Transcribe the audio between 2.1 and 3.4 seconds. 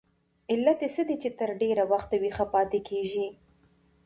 ویښه پاتې کیږي؟